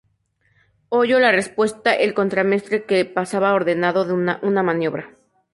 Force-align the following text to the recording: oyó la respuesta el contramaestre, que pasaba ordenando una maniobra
oyó 0.89 1.19
la 1.19 1.31
respuesta 1.31 1.93
el 1.93 2.15
contramaestre, 2.15 2.85
que 2.85 3.05
pasaba 3.05 3.53
ordenando 3.53 4.01
una 4.41 4.63
maniobra 4.63 5.11